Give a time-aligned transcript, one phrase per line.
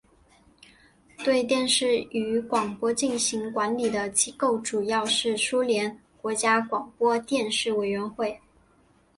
[1.23, 8.41] 对电视与广播进行管理的机构主要是苏联国家广播电视委员会。